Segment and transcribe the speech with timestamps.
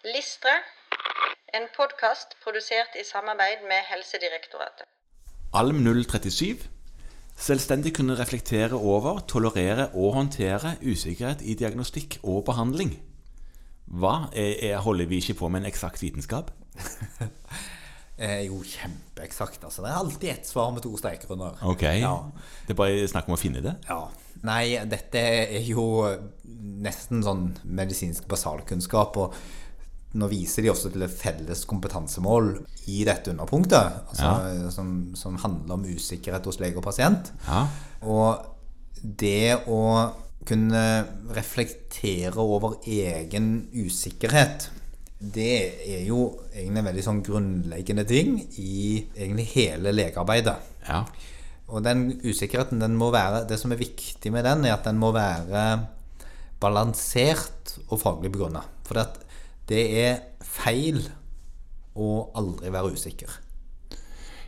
[0.00, 0.54] Listre,
[1.52, 4.86] en podkast produsert i samarbeid med Helsedirektoratet.
[5.52, 6.62] Alm 037
[7.36, 12.94] selvstendig kunne reflektere over, tolerere og håndtere usikkerhet i diagnostikk og behandling.
[13.84, 14.30] Hva?
[14.32, 16.48] Er, er, holder vi ikke på med en eksakt vitenskap?
[18.48, 19.64] jo kjempeeksakt.
[19.68, 19.84] Altså.
[19.84, 21.60] Det er alltid ett svar med to streker under.
[21.60, 22.16] Ok, Ja.
[22.64, 23.76] Det er bare snakk om å finne det?
[23.88, 24.06] Ja.
[24.48, 26.06] Nei, dette er jo
[26.80, 29.16] nesten sånn medisinsk basalkunnskap.
[29.20, 29.36] Og
[30.18, 32.52] nå viser de også til et felles kompetansemål
[32.90, 34.32] i dette underpunktet, altså,
[34.74, 37.30] som, som handler om usikkerhet hos lege og pasient.
[37.46, 37.62] Ja.
[38.02, 38.42] Og
[39.00, 39.82] det å
[40.48, 40.84] kunne
[41.36, 44.70] reflektere over egen usikkerhet
[45.20, 50.56] det er jo egentlig en veldig sånn grunnleggende ting i egentlig hele legearbeidet.
[50.86, 51.02] Ja.
[51.70, 54.98] Og den usikkerheten, den må være Det som er viktig med den, er at den
[54.98, 55.84] må være
[56.60, 58.64] balansert og faglig begrunna.
[58.88, 59.28] For det,
[59.70, 61.04] det er feil
[61.94, 63.38] å aldri være usikker.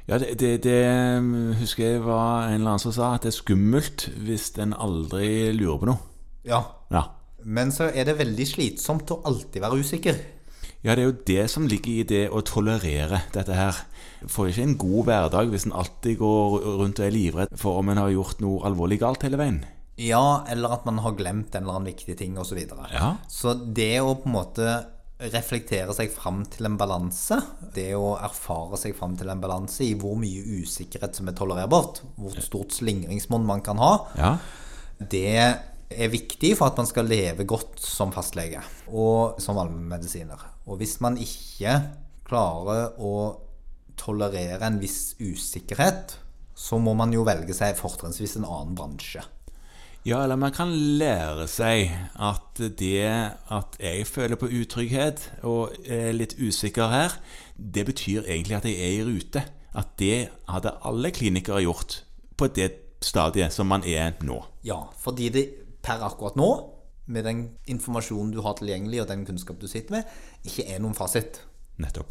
[0.09, 0.79] Ja, det, det, det
[1.19, 4.75] um, husker jeg var en eller annen som sa, at det er skummelt hvis en
[4.75, 6.03] aldri lurer på noe.
[6.47, 6.65] Ja.
[6.91, 7.07] Ja.
[7.43, 10.19] Men så er det veldig slitsomt å alltid være usikker.
[10.83, 13.79] Ja, det er jo det som ligger i det å tolerere dette her.
[14.31, 17.93] Får ikke en god hverdag hvis en alltid går rundt og er livredd for om
[17.93, 19.61] en har gjort noe alvorlig galt hele veien.
[20.03, 22.51] Ja, eller at man har glemt en eller annen viktig ting osv.
[22.51, 22.89] Så, videre.
[22.91, 23.15] Ja.
[23.31, 24.75] så det å på en måte
[25.31, 27.37] reflektere seg fram til en balanse,
[27.75, 32.01] det å erfare seg fram til en balanse i hvor mye usikkerhet som er tolererbart,
[32.19, 34.33] hvor stort slingringsmonn man kan ha, Ja.
[34.99, 35.27] det
[35.93, 40.41] er viktig for at man skal leve godt som fastlege og som allmennmedisiner.
[40.67, 41.77] Og hvis man ikke
[42.25, 43.37] klarer å
[44.01, 46.17] tolerere en viss usikkerhet,
[46.55, 49.23] så må man jo velge seg fortrinnsvis en annen bransje.
[50.03, 53.07] Ja, eller man kan lære seg at det
[53.55, 57.15] at jeg føler på utrygghet og er litt usikker her,
[57.55, 59.45] det betyr egentlig at jeg er i rute.
[59.79, 60.17] At det
[60.51, 62.01] hadde alle klinikere gjort
[62.35, 62.73] på det
[63.03, 64.41] stadiet som man er nå.
[64.67, 65.47] Ja, fordi det
[65.87, 66.51] per akkurat nå,
[67.07, 70.13] med den informasjonen du har tilgjengelig og den kunnskap du sitter med,
[70.43, 71.45] ikke er noen fasit.
[71.79, 72.11] Nettopp.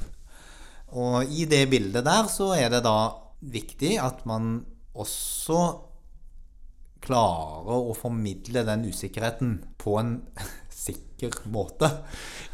[0.96, 2.98] Og i det bildet der så er det da
[3.52, 4.62] viktig at man
[4.96, 5.91] også
[7.02, 10.16] klarer å formidle den usikkerheten på en
[10.82, 11.90] sikker måte.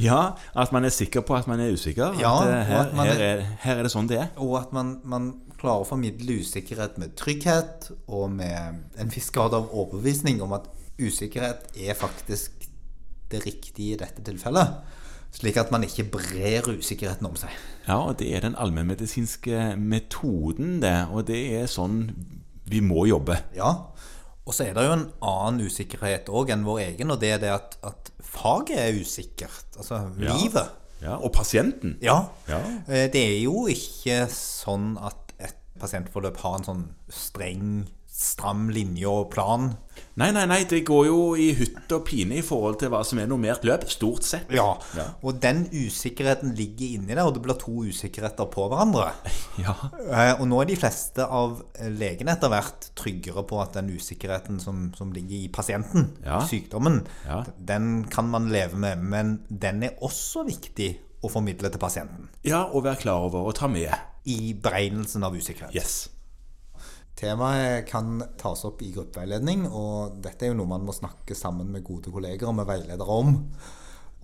[0.01, 2.17] Ja, at man er sikker på at man er usikker.
[2.19, 4.29] Ja, eh, her, at er, her, er- er, her er det sånn det er.
[4.43, 9.55] Og at man, man klarer å formidle usikkerhet med trygghet og med en viss grad
[9.57, 10.67] av overbevisning om at
[11.01, 12.67] usikkerhet er faktisk
[13.31, 14.77] det riktige i dette tilfellet.
[15.37, 17.51] Slik at man ikke brer usikkerheten om seg.
[17.87, 20.93] Ja, og det er den allmennmedisinske metoden, det.
[21.11, 22.05] Og det er sånn
[22.67, 23.35] vi må jobbe.
[23.55, 23.71] Ja,
[24.47, 27.41] og så er det jo en annen usikkerhet òg enn vår egen, og det er
[27.43, 29.65] det at, at faget er usikkert.
[29.77, 30.37] Altså Ja.
[30.39, 30.69] livet.
[31.01, 31.97] Ja, Og pasienten.
[32.01, 32.23] Ja.
[32.49, 32.57] Ja.
[32.87, 35.26] Eh, Det er jo ikke sånn at
[35.79, 37.85] pasientforløp har en sånn streng,
[38.17, 39.67] stram linje og plan.
[40.17, 43.19] Nei, nei, nei, det går jo i hytt og pine i forhold til hva som
[43.21, 43.83] er normert løp.
[43.93, 44.49] Stort sett.
[44.49, 44.71] Ja.
[44.97, 45.05] Ja.
[45.21, 49.11] Og den usikkerheten ligger inni der, og det blir to usikkerheter på hverandre.
[49.61, 49.73] Ja.
[50.09, 51.61] Eh, Og nå er de fleste av
[51.97, 56.41] legene etter hvert tryggere på at den usikkerheten som, som ligger i pasienten, Ja.
[56.45, 57.43] sykdommen, Ja.
[57.57, 58.97] den kan man leve med.
[59.03, 60.95] Men den er også viktig
[61.25, 63.89] å formidle til pasienten ja, og være klar over og ta med.
[64.27, 65.75] I beregnelsen av usikkerhet.
[65.75, 66.07] Yes.
[67.17, 71.71] Temaet kan tas opp i gruppeveiledning, og dette er jo noe man må snakke sammen
[71.73, 73.39] med gode kolleger og med veiledere om.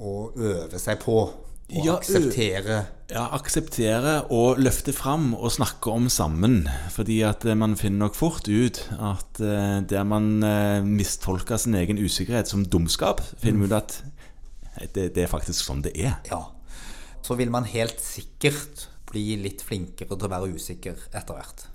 [0.03, 2.79] Og øve seg på å Ja, akseptere
[3.13, 6.67] Ja, akseptere og løfte fram og snakke om sammen.
[6.93, 11.77] Fordi at eh, man finner nok fort ut at eh, der man eh, mistolker sin
[11.79, 13.99] egen usikkerhet som dumskap, finner man ut at
[14.93, 16.17] det, det er faktisk sånn det er.
[16.29, 16.43] Ja.
[17.23, 21.67] Så vil man helt sikkert bli litt flinkere til å være usikker etter hvert.